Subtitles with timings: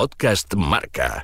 [0.00, 1.20] Podcast Marca.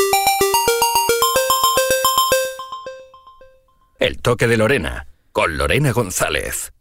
[4.00, 6.72] El toque de Lorena, con Lorena González.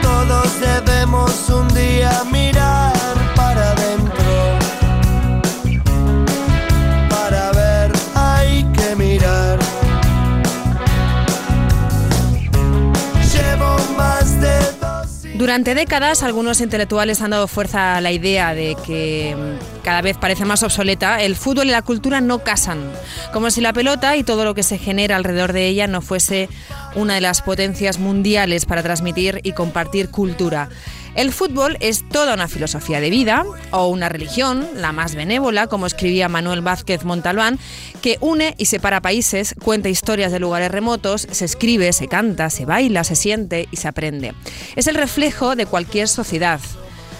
[0.00, 2.85] Todos debemos un día mirar
[15.46, 20.16] Durante décadas, algunos intelectuales han dado fuerza a la idea de que mm, cada vez
[20.16, 22.90] parece más obsoleta, el fútbol y la cultura no casan,
[23.32, 26.48] como si la pelota y todo lo que se genera alrededor de ella no fuese
[26.96, 30.68] una de las potencias mundiales para transmitir y compartir cultura.
[31.16, 35.86] El fútbol es toda una filosofía de vida o una religión, la más benévola, como
[35.86, 37.58] escribía Manuel Vázquez Montalbán,
[38.02, 42.66] que une y separa países, cuenta historias de lugares remotos, se escribe, se canta, se
[42.66, 44.34] baila, se siente y se aprende.
[44.76, 46.60] Es el reflejo de cualquier sociedad.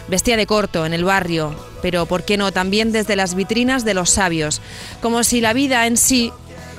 [0.08, 3.94] Vestía de corto en el barrio, pero ¿por qué no también desde las vitrinas de
[3.94, 4.60] los sabios?
[5.00, 6.32] Como si la vida en sí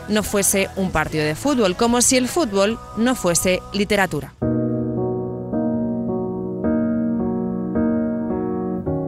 [0.08, 4.36] no fuese un partido de fútbol, como si el fútbol no fuese literatura.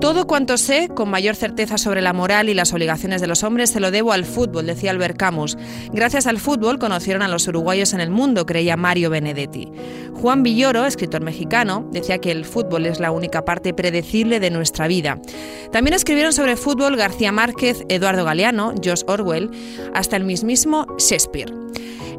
[0.09, 3.69] Todo cuanto sé, con mayor certeza sobre la moral y las obligaciones de los hombres,
[3.69, 5.55] se lo debo al fútbol, decía Albert Camus.
[5.93, 9.71] Gracias al fútbol conocieron a los uruguayos en el mundo, creía Mario Benedetti.
[10.15, 14.87] Juan Villoro, escritor mexicano, decía que el fútbol es la única parte predecible de nuestra
[14.87, 15.21] vida.
[15.71, 19.51] También escribieron sobre fútbol García Márquez, Eduardo Galeano, George Orwell,
[19.93, 21.53] hasta el mismísimo Shakespeare.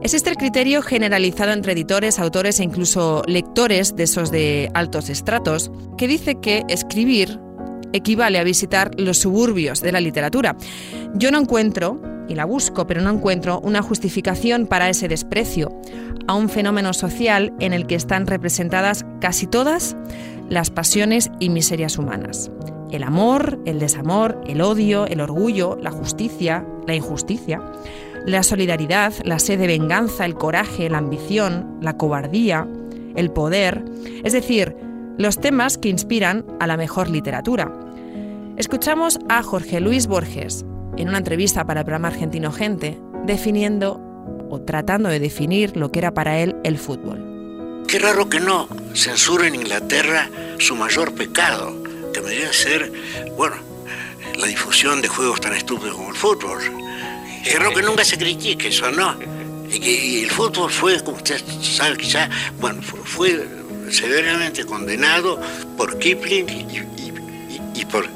[0.01, 5.73] Existe el criterio generalizado entre editores, autores e incluso lectores de esos de altos estratos,
[5.99, 7.41] que dice que escribir
[7.93, 10.57] equivale a visitar los suburbios de la literatura.
[11.15, 15.73] Yo no encuentro, y la busco, pero no encuentro una justificación para ese desprecio
[16.29, 19.97] a un fenómeno social en el que están representadas casi todas
[20.49, 22.51] las pasiones y miserias humanas.
[22.93, 27.61] El amor, el desamor, el odio, el orgullo, la justicia, la injusticia,
[28.27, 32.67] la solidaridad, la sed de venganza, el coraje, la ambición, la cobardía,
[33.17, 33.85] el poder,
[34.23, 34.77] es decir,
[35.21, 37.71] los temas que inspiran a la mejor literatura.
[38.57, 40.65] Escuchamos a Jorge Luis Borges
[40.97, 44.01] en una entrevista para el programa argentino Gente, definiendo
[44.49, 47.85] o tratando de definir lo que era para él el fútbol.
[47.87, 51.83] Qué raro que no censura en Inglaterra su mayor pecado,
[52.15, 52.91] que debería ser,
[53.37, 53.57] bueno,
[54.39, 56.61] la difusión de juegos tan estúpidos como el fútbol.
[57.45, 59.19] Qué raro que nunca se critique eso, ¿no?
[59.71, 63.60] Y el fútbol fue, como usted sabe quizá, bueno, fue
[63.91, 65.41] severamente condenado
[65.77, 67.13] por Kipling y, y-
[67.77, 68.07] y- y por,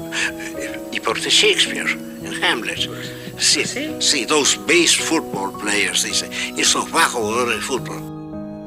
[0.91, 2.89] y por Shakespeare en Hamlet.
[3.37, 3.63] Sí,
[3.99, 7.97] sí, those base football players, dice, esos bajos jugadores de fútbol.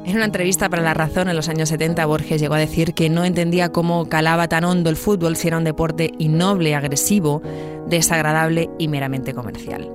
[0.05, 3.09] En una entrevista para La Razón en los años 70, Borges llegó a decir que
[3.09, 7.41] no entendía cómo calaba tan hondo el fútbol si era un deporte innoble, agresivo,
[7.87, 9.91] desagradable y meramente comercial.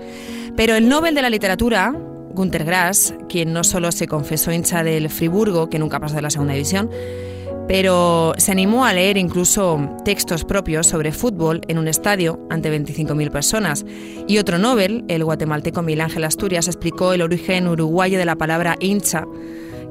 [0.57, 1.95] Pero el Nobel de la Literatura,
[2.35, 6.31] Günter Grass, quien no solo se confesó hincha del Friburgo, que nunca pasó de la
[6.31, 6.91] segunda división,
[7.69, 13.31] pero se animó a leer incluso textos propios sobre fútbol en un estadio ante 25.000
[13.31, 13.87] personas.
[14.27, 18.77] Y otro Nobel, el guatemalteco Miguel Ángel Asturias, explicó el origen uruguayo de la palabra
[18.81, 19.25] hincha,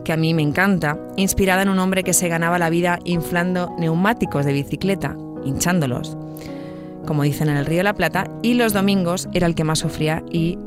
[0.03, 3.73] que a mí me encanta, inspirada en un hombre que se ganaba la vida inflando
[3.79, 5.15] neumáticos de bicicleta,
[5.45, 6.17] hinchándolos,
[7.07, 9.79] como dicen en el Río de la Plata, y los domingos era el que más
[9.79, 10.57] sufría y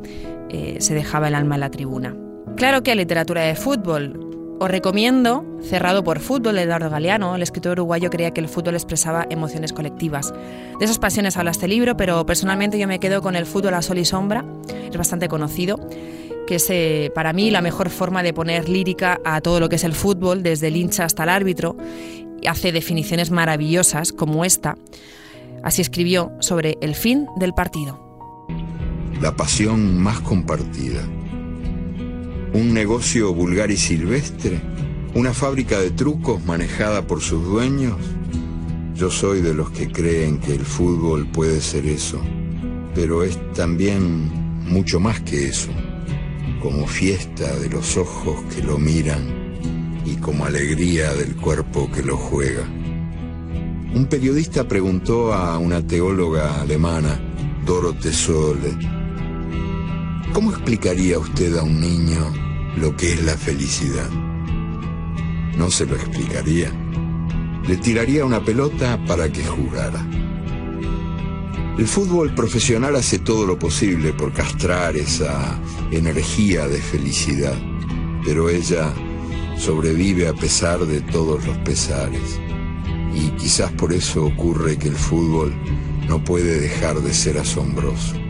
[0.51, 2.17] eh, se dejaba el alma en la tribuna.
[2.57, 4.27] Claro que literatura de fútbol.
[4.59, 7.37] Os recomiendo Cerrado por Fútbol de Eduardo Galeano.
[7.37, 10.33] El escritor uruguayo creía que el fútbol expresaba emociones colectivas.
[10.79, 13.83] De esas pasiones habla este libro, pero personalmente yo me quedo con el fútbol a
[13.83, 14.47] sol y sombra.
[14.91, 15.79] Es bastante conocido,
[16.47, 19.77] que es eh, para mí la mejor forma de poner lírica a todo lo que
[19.77, 21.77] es el fútbol, desde el hincha hasta el árbitro.
[22.47, 24.77] Hace definiciones maravillosas como esta.
[25.63, 28.06] Así escribió sobre el fin del partido.
[29.21, 31.03] La pasión más compartida.
[32.53, 34.61] Un negocio vulgar y silvestre,
[35.15, 37.97] una fábrica de trucos manejada por sus dueños.
[38.95, 42.21] Yo soy de los que creen que el fútbol puede ser eso,
[42.95, 44.31] pero es también
[44.65, 45.71] mucho más que eso,
[46.63, 49.47] como fiesta de los ojos que lo miran
[50.05, 52.65] y como alegría del cuerpo que lo juega.
[53.95, 57.19] Un periodista preguntó a una teóloga alemana,
[57.65, 58.96] Dorothee Sole,
[60.37, 62.31] ¿cómo explicaría usted a un niño
[62.77, 64.11] lo que es la felicidad?
[65.57, 66.71] No se lo explicaría.
[67.67, 70.07] Le tiraría una pelota para que jugara.
[71.79, 75.59] El fútbol profesional hace todo lo posible por castrar esa
[75.91, 77.57] energía de felicidad,
[78.23, 78.93] pero ella
[79.57, 82.39] sobrevive a pesar de todos los pesares
[83.15, 85.55] y quizás por eso ocurre que el fútbol
[86.07, 88.26] no puede dejar de ser asombroso.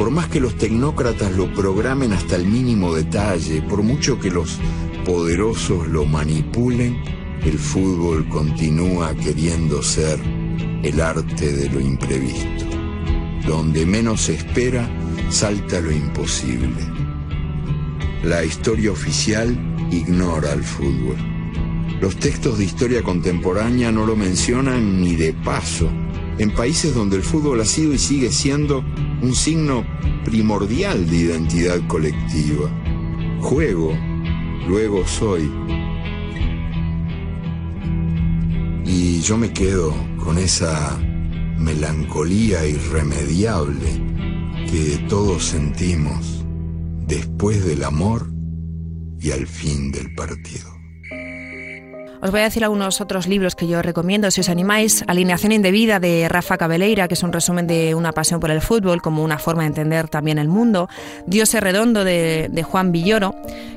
[0.00, 4.58] Por más que los tecnócratas lo programen hasta el mínimo detalle, por mucho que los
[5.04, 7.02] poderosos lo manipulen,
[7.42, 10.18] el fútbol continúa queriendo ser
[10.82, 12.64] el arte de lo imprevisto.
[13.46, 14.88] Donde menos se espera,
[15.28, 16.80] salta lo imposible.
[18.24, 19.54] La historia oficial
[19.90, 21.18] ignora al fútbol.
[22.00, 25.90] Los textos de historia contemporánea no lo mencionan ni de paso
[26.40, 28.82] en países donde el fútbol ha sido y sigue siendo
[29.22, 29.84] un signo
[30.24, 32.70] primordial de identidad colectiva.
[33.40, 33.92] Juego,
[34.66, 35.50] luego soy.
[38.84, 39.94] Y yo me quedo
[40.24, 40.98] con esa
[41.58, 44.02] melancolía irremediable
[44.70, 46.44] que todos sentimos
[47.06, 48.32] después del amor
[49.20, 50.79] y al fin del partido.
[52.22, 55.02] Os voy a decir algunos otros libros que yo recomiendo si os animáis.
[55.06, 59.00] Alineación indebida de Rafa Cabeleira, que es un resumen de una pasión por el fútbol
[59.00, 60.90] como una forma de entender también el mundo.
[61.26, 63.34] Dios es redondo de, Juan Villoro,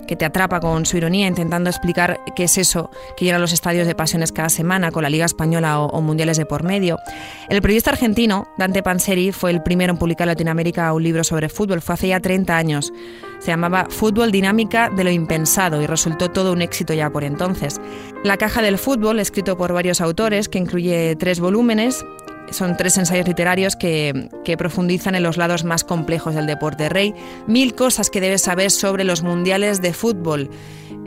[0.07, 3.88] que te atrapa con su ironía intentando explicar qué es eso que llena los estadios
[3.88, 7.00] de pasiones cada semana con la Liga Española o, mundiales de por medio.
[7.48, 11.48] El periodista argentino Dante Panseri fue el primero en publicar en Latinoamérica un libro sobre
[11.48, 11.81] fútbol.
[11.81, 12.92] Fue hace ya 30 años.
[13.39, 17.80] Se llamaba Fútbol Dinámica de lo Impensado y resultó todo un éxito ya por entonces.
[18.24, 22.06] La caja del fútbol, escrito por varios autores, que incluye tres volúmenes,
[22.52, 27.14] son tres ensayos literarios que, profundizan en los lados más complejos del deporte rey.
[27.48, 30.50] Mil cosas que debes saber sobre los mundiales de fútbol.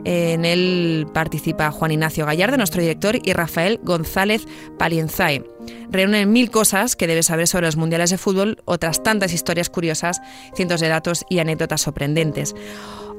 [0.03, 4.45] En él participa Juan Ignacio Gallardo, nuestro director, y Rafael González
[4.77, 5.43] Palienzae.
[5.89, 10.21] Reúnen mil cosas que debes saber sobre los mundiales de fútbol, otras tantas historias curiosas,
[10.55, 12.55] cientos de datos y anécdotas sorprendentes.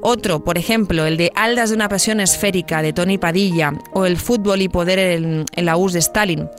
[0.01, 4.17] Otro, por ejemplo, el de Aldas de una pasión esférica de Tony Padilla o el
[4.17, 6.49] fútbol y poder en, la US de Stalin.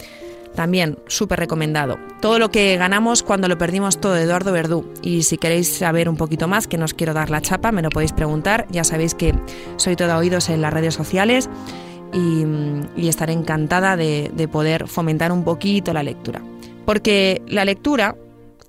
[0.54, 1.98] También súper recomendado.
[2.20, 4.92] Todo lo que ganamos cuando lo perdimos todo Eduardo Verdú.
[5.00, 7.82] Y si queréis saber un poquito más, que no os quiero dar la chapa, me
[7.82, 8.66] lo podéis preguntar.
[8.70, 9.32] Ya sabéis que
[9.76, 11.48] soy todo oídos en las redes sociales
[12.12, 16.42] y, estaré encantada de poder fomentar un poquito la lectura.
[16.84, 18.16] Porque la lectura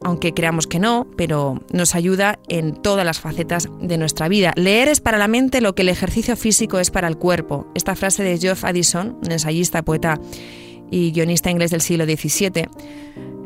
[0.03, 4.53] aunque creamos que no, pero nos ayuda en todas las facetas de nuestra vida.
[4.55, 7.67] Leer es para la mente lo que el ejercicio físico es para el cuerpo.
[7.75, 10.19] Esta frase de Geoff Addison, un ensayista, poeta
[10.89, 12.67] y guionista inglés del siglo XVII,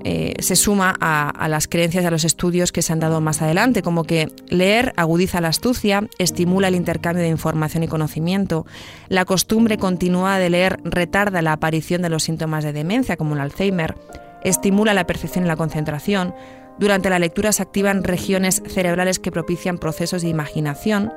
[0.07, 3.41] eh, se suma a, las creencias y a los estudios que se han dado más
[3.41, 8.67] adelante, como que leer agudiza la astucia, estimula el intercambio de información y conocimiento,
[9.09, 13.41] la costumbre continua de leer retarda la aparición de los síntomas de demencia, como el
[13.41, 13.95] Alzheimer,
[14.43, 16.33] estimula la percepción y la concentración,
[16.77, 21.13] durante la lectura se activan regiones cerebrales que propician procesos de imaginación,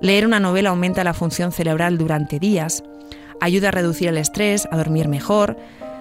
[0.00, 2.84] leer una novela aumenta la función cerebral durante días,
[3.40, 5.56] ayuda a reducir el estrés, a dormir mejor.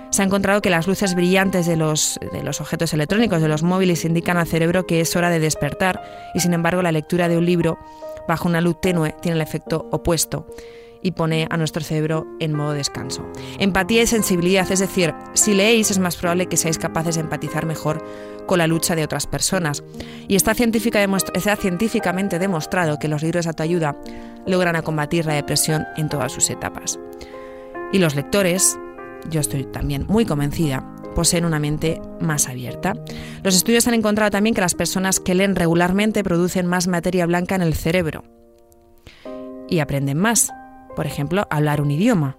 [0.10, 3.64] Se ha encontrado que las luces brillantes de los, de los objetos electrónicos, de los
[3.64, 6.02] móviles, indican al cerebro que es hora de despertar
[6.34, 7.80] y sin embargo la lectura de un libro
[8.28, 10.48] bajo una luz tenue tiene el efecto opuesto
[11.02, 13.26] y pone a nuestro cerebro en modo descanso.
[13.60, 17.66] Empatía y sensibilidad, es decir, si leéis es más probable que seáis capaces de empatizar
[17.66, 18.04] mejor
[18.46, 19.84] con la lucha de otras personas.
[20.28, 21.06] Y está, científica
[21.58, 23.96] científicamente demostrado que los libros de autoayuda
[24.46, 27.00] logran combatir la depresión en todas sus etapas.
[27.92, 28.78] Y los lectores,
[29.30, 32.94] yo estoy también muy convencida, poseen una mente más abierta.
[33.44, 37.56] Los estudios han encontrado también que las personas que leen regularmente producen más materia blanca
[37.56, 38.24] en el cerebro
[39.70, 40.52] y aprenden más.
[40.96, 42.38] Por ejemplo, hablar un idioma.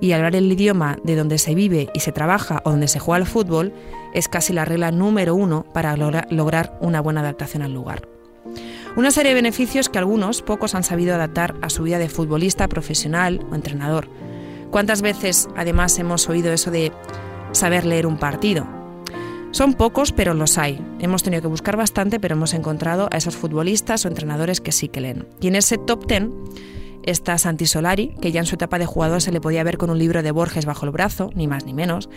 [0.00, 3.16] Y hablar el idioma de donde se vive y se trabaja o donde se juega
[3.16, 3.72] al fútbol
[4.14, 8.08] es casi la regla número uno para lograr una buena adaptación al lugar.
[8.96, 12.68] Una serie de beneficios que algunos, pocos, han sabido adaptar a su vida de futbolista,
[12.68, 14.08] profesional o entrenador.
[14.70, 16.92] ¿Cuántas veces además hemos oído eso de
[17.52, 18.66] saber leer un partido?
[19.50, 20.84] Son pocos, pero los hay.
[21.00, 24.88] Hemos tenido que buscar bastante, pero hemos encontrado a esos futbolistas o entrenadores que sí
[24.88, 25.26] que leen.
[25.40, 26.32] Y en ese top ten
[27.10, 29.90] está Santi Solari, que ya en su etapa de jugador se le podía ver con
[29.90, 32.08] un libro de Borges bajo el brazo, ni más ni menos.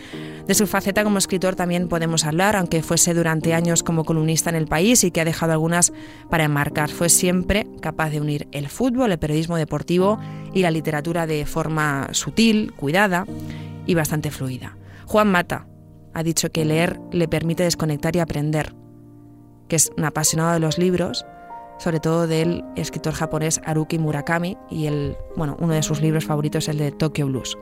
[0.46, 4.56] De su faceta como escritor también podemos hablar, aunque fuese durante años como columnista en
[4.56, 5.92] el país y que ha dejado algunas
[6.30, 6.90] para enmarcar.
[6.90, 10.18] Fue siempre capaz de unir el fútbol, el periodismo deportivo
[10.52, 13.24] y la literatura de forma sutil, cuidada
[13.86, 14.76] y bastante fluida.
[15.06, 15.66] Juan Mata
[16.14, 18.74] ha dicho que leer le permite desconectar y aprender,
[19.68, 21.24] que es un apasionado de los libros
[21.82, 26.64] sobre todo del escritor japonés Haruki Murakami y el, bueno, uno de sus libros favoritos
[26.64, 27.58] es el de Tokyo Blues.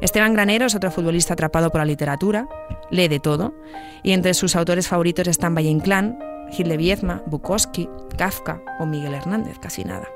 [0.00, 2.48] Esteban Granero es otro futbolista atrapado por la literatura,
[2.90, 3.54] lee de todo
[4.02, 6.18] y entre sus autores favoritos están Valle Inclán,
[6.50, 10.08] Gil de Viezma, Bukowski, Kafka o Miguel Hernández, casi nada.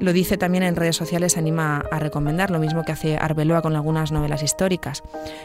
[0.00, 3.76] lo dice también en redes sociales, anima a recomendar, lo mismo que hace Arbeloa con
[3.76, 5.04] algunas novelas históricas.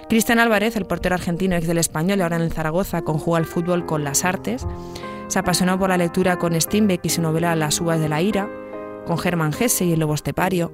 [0.10, 3.86] Cristian Álvarez, el portero argentino ex del español ahora en el Zaragoza, conjuga el fútbol
[3.86, 4.66] con las artes.
[5.30, 8.50] Se apasionó por la lectura con Steinbeck y su novela Las uvas de la ira,
[9.06, 10.74] con Germán Hesse y El lobo estepario.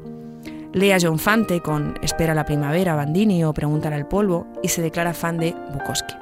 [0.72, 4.82] Lee a John Fante con Espera la primavera, Bandini o Preguntar al polvo y se
[4.82, 6.16] declara fan de Bukowski.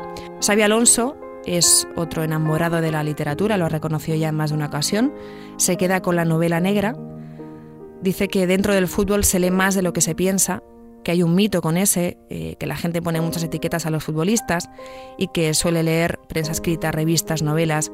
[0.44, 4.56] Xavi Alonso es otro enamorado de la literatura, lo ha reconocido ya en más de
[4.56, 5.14] una ocasión.
[5.58, 6.96] Se queda con la novela negra.
[8.02, 10.64] Dice que dentro del fútbol se lee más de lo que se piensa,
[11.04, 14.04] que hay un mito con ese, eh, que la gente pone muchas etiquetas a los
[14.04, 14.70] futbolistas
[15.18, 17.92] y que suele leer prensa escrita, revistas, novelas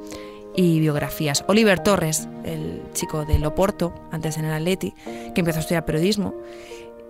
[0.55, 1.43] y biografías.
[1.47, 4.93] Oliver Torres, el chico de Loporto, antes en el Atleti,
[5.33, 6.33] que empezó a estudiar periodismo,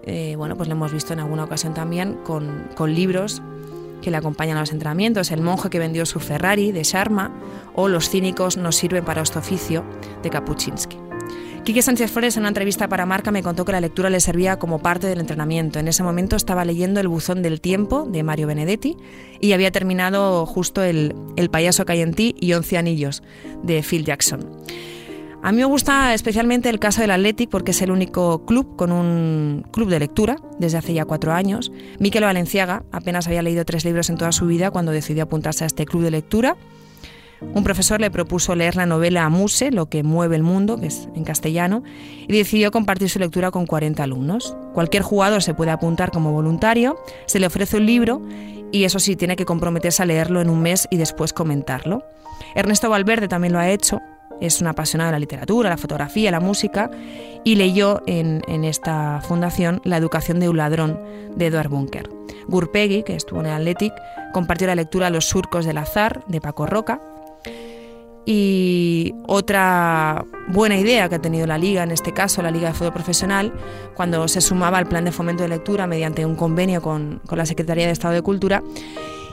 [0.04, 3.42] eh, bueno, pues lo hemos visto en alguna ocasión también con, con libros
[4.02, 7.32] que le acompañan a los entrenamientos, El monje que vendió su Ferrari de Sharma
[7.76, 9.84] o Los cínicos no sirven para este oficio
[10.24, 11.09] de Kapuczynski.
[11.64, 14.58] Quique Sánchez Flores en una entrevista para Marca me contó que la lectura le servía
[14.58, 15.78] como parte del entrenamiento.
[15.78, 18.98] En ese momento estaba leyendo El buzón del tiempo de Mario Benedetti
[19.40, 23.22] y había terminado justo El, el payaso que en ti y Once anillos
[23.62, 24.50] de Phil Jackson.
[25.42, 28.92] A mí me gusta especialmente el caso del Athletic porque es el único club con
[28.92, 31.72] un club de lectura desde hace ya cuatro años.
[32.00, 35.68] Miquel Valenciaga apenas había leído tres libros en toda su vida cuando decidió apuntarse a
[35.68, 36.58] este club de lectura.
[37.42, 41.08] Un profesor le propuso leer la novela Muse, Lo que mueve el mundo, que es
[41.16, 41.84] en castellano,
[42.28, 44.56] y decidió compartir su lectura con 40 alumnos.
[44.74, 48.22] Cualquier jugador se puede apuntar como voluntario, se le ofrece un libro
[48.72, 52.04] y eso sí, tiene que comprometerse a leerlo en un mes y después comentarlo.
[52.56, 54.00] Ernesto Valverde también lo ha hecho
[54.42, 56.90] es una apasionada de la literatura, la fotografía, la música
[57.44, 61.00] y leyó en, esta fundación La educación de un ladrón
[61.36, 62.10] de Edward Bunker.
[62.48, 63.94] Gurpegui, que estuvo en el Athletic,
[64.34, 67.02] compartió la lectura Los surcos del azar de Paco Roca.
[68.32, 72.76] Y otra buena idea que ha tenido la Liga, en este caso la Liga de
[72.76, 73.52] Fútbol Profesional,
[73.96, 77.48] cuando se sumaba al plan de fomento de lectura mediante un convenio con, con la
[77.48, 78.62] Secretaría de Estado de Cultura,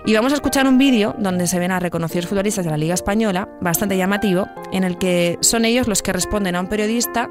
[0.06, 2.94] y vamos a escuchar un vídeo donde se ven a reconocidos futbolistas de la Liga
[2.94, 7.28] Española, bastante llamativo, en el que son ellos los que responden a un periodista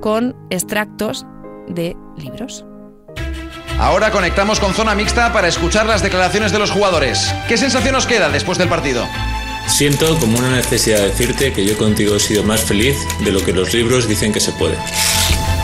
[0.00, 1.24] con extractos
[1.68, 2.64] de libros.
[3.78, 7.32] Ahora conectamos con zona mixta para escuchar las declaraciones de los jugadores.
[7.46, 9.06] ¿Qué sensación os queda después del partido?
[9.70, 13.42] Siento como una necesidad de decirte que yo contigo he sido más feliz de lo
[13.42, 14.76] que los libros dicen que se puede.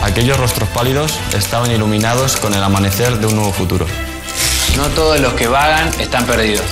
[0.01, 3.85] Aquellos rostros pálidos estaban iluminados con el amanecer de un nuevo futuro.
[4.75, 6.65] No todos los que vagan están perdidos.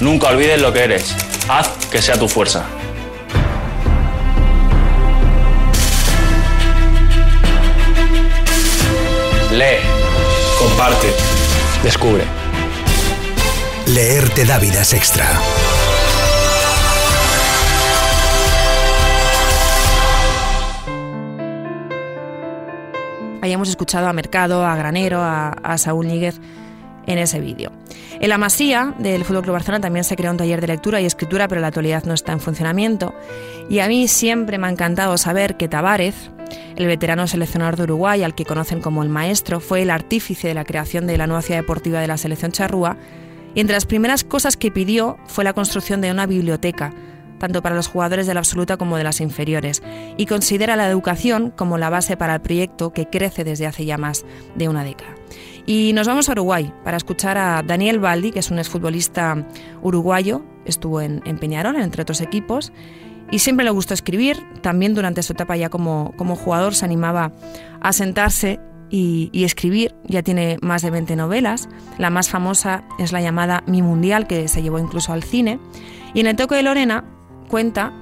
[0.00, 1.14] Nunca olvides lo que eres.
[1.48, 2.64] Haz que sea tu fuerza.
[9.52, 9.78] Lee.
[10.58, 11.14] Comparte.
[11.84, 12.24] Descubre.
[13.86, 15.30] Leer te da vidas extra.
[23.46, 26.40] Hayamos escuchado a Mercado, a Granero, a, Saúl Níguez
[27.06, 27.70] en ese vídeo.
[28.20, 31.06] En la Masía del Fútbol Club Barcelona también se creó un taller de lectura y
[31.06, 33.14] escritura, pero la actualidad no está en funcionamiento.
[33.70, 36.16] Y a mí siempre me ha encantado saber que Tavares,
[36.74, 40.54] el veterano seleccionador de Uruguay, al que conocen como el maestro, fue el artífice de
[40.54, 42.96] la creación de la nueva ciudad deportiva de la selección charrúa.
[43.54, 46.92] Y entre las primeras cosas que pidió fue la construcción de una biblioteca
[47.38, 49.82] tanto para los jugadores de la absoluta como de las inferiores,
[50.16, 53.98] y considera la educación como la base para el proyecto que crece desde hace ya
[53.98, 54.24] más
[54.54, 55.14] de una década.
[55.66, 59.44] Y nos vamos a Uruguay para escuchar a Daniel Baldi, que es un exfutbolista
[59.82, 62.72] uruguayo, estuvo en, Peñarol, entre otros equipos,
[63.32, 64.38] y siempre le gustó escribir.
[64.62, 67.32] También durante su etapa ya como, como jugador se animaba
[67.80, 69.96] a sentarse y, y, escribir.
[70.04, 71.68] Ya tiene más de 20 novelas.
[71.98, 75.58] La más famosa es la llamada Mi Mundial, que se llevó incluso al cine.
[76.14, 77.15] Y en el toque de Lorena
[77.46, 77.92] cuenta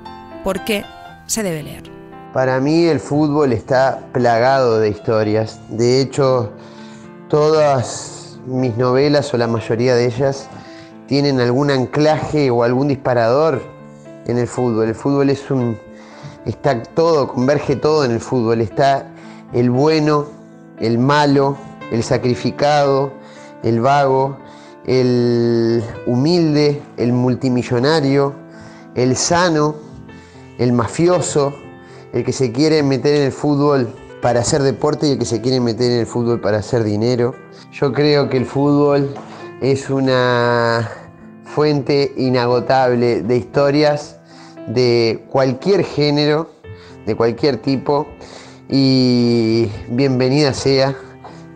[0.43, 0.85] por qué
[1.27, 1.85] se debe leer.
[2.33, 5.61] Para mí el fútbol está plagado de historias.
[5.69, 6.53] De hecho,
[7.29, 10.47] Todas mis novelas o la mayoría de ellas
[11.09, 13.63] tienen algún anclaje o algún disparador
[14.27, 14.89] en el fútbol.
[14.89, 15.79] El fútbol es un.
[16.45, 18.61] está todo, converge todo en el fútbol.
[18.61, 19.07] Está
[19.55, 20.27] el bueno,
[20.79, 21.57] el malo,
[21.91, 23.11] el sacrificado,
[23.63, 24.37] el vago,
[24.87, 28.35] el humilde, el multimillonario,
[28.95, 29.75] el sano,
[30.59, 31.55] el mafioso,
[32.13, 33.89] el que se quiere meter en el fútbol
[34.23, 37.35] para hacer deporte y el que se quiere meter en el fútbol para hacer dinero.
[37.73, 39.13] Yo creo que el fútbol
[39.61, 40.91] es una
[41.45, 44.17] fuente inagotable de historias
[44.69, 46.51] de cualquier género,
[47.05, 48.07] de cualquier tipo,
[48.69, 50.97] y bienvenida sea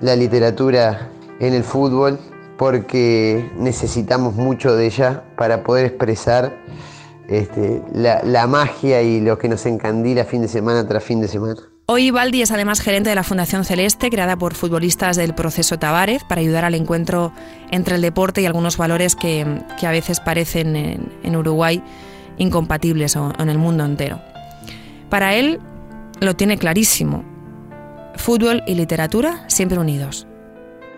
[0.01, 1.09] la literatura
[1.41, 2.19] en el fútbol
[2.59, 6.59] porque necesitamos mucho de ella para poder expresar
[7.29, 11.57] este, la, magia y lo que nos encandila fin de semana tras fin de semana.
[11.87, 16.25] Hoy Baldi es además gerente de la Fundación Celeste, creada por futbolistas del proceso Tavares,
[16.25, 17.33] para ayudar al encuentro
[17.71, 19.47] entre el deporte y algunos valores que,
[19.81, 21.83] a veces parecen en, en Uruguay
[22.37, 24.21] incompatibles o en el mundo entero.
[25.09, 25.61] Para él
[26.21, 27.25] lo tiene clarísimo.
[28.17, 30.28] Fútbol y literatura siempre unidos.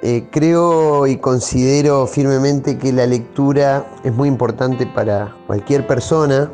[0.03, 6.51] Eh, creo y considero firmemente que la lectura es muy importante para cualquier persona,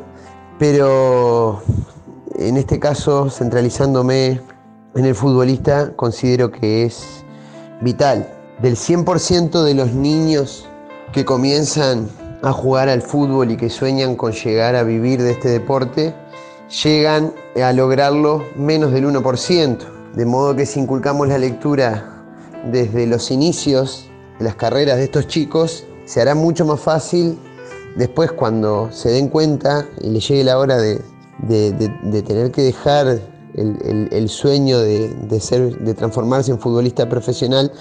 [0.59, 1.61] pero
[2.35, 4.41] en este caso, centralizándome
[4.95, 7.23] en el futbolista, considero que es
[7.79, 8.27] vital.
[8.61, 10.67] Del 100% de los niños
[11.13, 12.09] que comienzan
[12.43, 16.13] a jugar al fútbol y que sueñan con llegar a vivir de este deporte,
[16.83, 19.77] llegan a lograrlo menos del 1%.
[20.15, 22.16] De modo que si inculcamos la lectura
[22.65, 24.09] desde los inicios
[24.39, 27.37] de las carreras de estos chicos, se hará mucho más fácil
[27.95, 31.01] después cuando se den cuenta y les llegue la hora de,
[32.23, 33.19] tener que dejar
[33.55, 37.71] el, sueño de, ser, de transformarse en futbolista profesional,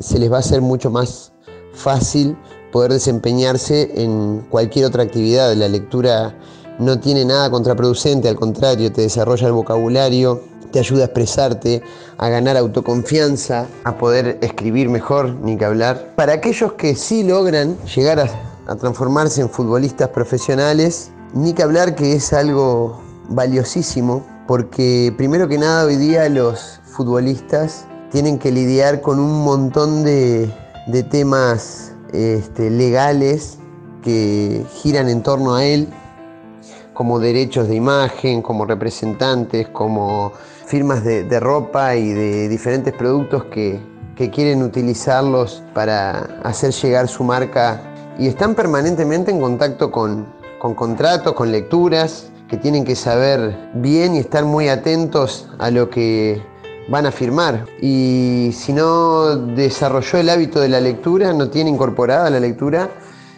[0.00, 1.32] se les va a hacer mucho más
[1.72, 2.36] fácil
[2.70, 5.54] poder desempeñarse en cualquier otra actividad.
[5.54, 6.36] La lectura
[6.78, 11.82] no tiene nada contraproducente, al contrario, te desarrolla el vocabulario, te ayuda a expresarte,
[12.18, 16.14] a ganar autoconfianza, a poder escribir mejor, ni que hablar.
[16.16, 22.14] Para aquellos que sí logran llegar a, transformarse en futbolistas profesionales, ni que hablar que
[22.14, 29.18] es algo valiosísimo, porque primero que nada hoy día los futbolistas tienen que lidiar con
[29.18, 30.50] un montón de,
[31.10, 33.58] temas este, legales
[34.02, 35.88] que giran en torno a él,
[36.94, 40.32] como derechos de imagen, como representantes, como
[40.66, 43.80] firmas de, ropa y de diferentes productos que,
[44.32, 47.82] quieren utilizarlos para hacer llegar su marca
[48.20, 54.14] y están permanentemente en contacto con, con contratos, con lecturas, que tienen que saber bien
[54.14, 56.40] y estar muy atentos a lo que
[56.88, 57.66] van a firmar.
[57.80, 62.90] Y si no desarrolló el hábito de la lectura, no tiene incorporada la lectura,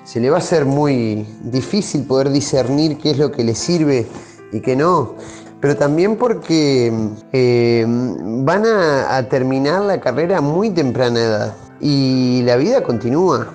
[0.04, 4.06] se le va a ser muy difícil poder discernir qué es lo que le sirve
[4.52, 5.14] y qué no
[5.64, 6.92] pero también porque
[7.32, 13.46] eh, van a, terminar la carrera muy temprana edad y la vida continúa.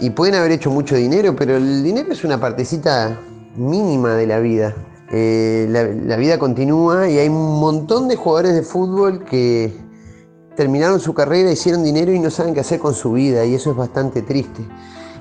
[0.00, 3.20] Y pueden haber hecho mucho dinero, pero el dinero es una partecita
[3.56, 4.74] mínima de la vida.
[5.12, 9.70] Eh, la, vida continúa y hay un montón de jugadores de fútbol que
[10.56, 13.72] terminaron su carrera, hicieron dinero y no saben qué hacer con su vida y eso
[13.72, 14.62] es bastante triste.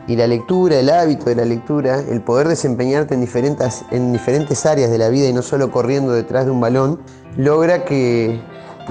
[0.09, 4.65] Y la lectura, el hábito de la lectura, el poder desempeñarte en diferentes, en diferentes
[4.65, 6.99] áreas de la vida y no solo corriendo detrás de un balón,
[7.37, 8.41] logra que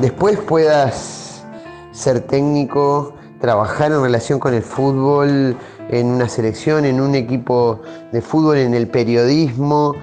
[0.01, 1.43] después puedas
[1.91, 5.57] ser técnico, trabajar en relación con el fútbol,
[5.91, 7.81] en una selección, en un equipo
[8.13, 9.95] de fútbol, en el periodismo,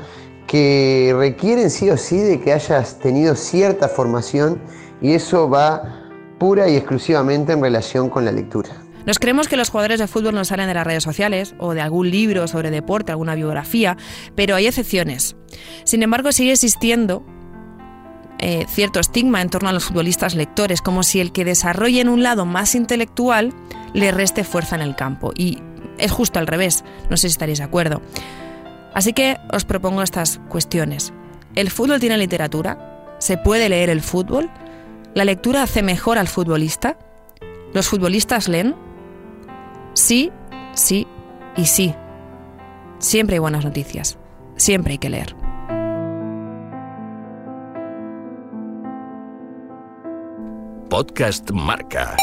[0.48, 4.60] que requieren sí o sí de que hayas tenido cierta formación
[5.02, 5.82] y eso va
[6.40, 8.85] pura y exclusivamente en relación con la lectura.
[9.06, 11.82] Nos creemos que los jugadores de fútbol no salen de las redes sociales o de
[11.82, 13.98] algún libro sobre deporte, alguna biografía,
[14.36, 15.36] pero hay excepciones.
[15.84, 17.24] Sin embargo, sigue existiendo
[18.40, 22.10] eh, cierto estigma en torno a los futbolistas lectores, como si el que desarrolle en
[22.10, 23.54] un lado más intelectual
[23.94, 25.32] le reste fuerza en el campo.
[25.36, 25.60] Y
[25.98, 28.02] es justo al revés, no sé si estaréis de acuerdo.
[28.94, 31.14] Así que os propongo estas cuestiones.
[31.56, 33.16] ¿El fútbol tiene literatura?
[33.20, 34.50] ¿Se puede leer el fútbol?
[35.14, 36.98] ¿La lectura hace mejor al futbolista?
[37.74, 38.76] ¿Los futbolistas leen?
[39.96, 40.32] Sí,
[40.74, 41.08] sí
[41.56, 41.96] y sí.
[43.00, 44.18] Siempre hay buenas noticias.
[44.58, 45.36] Siempre hay que leer.
[50.90, 52.16] Podcast Marca.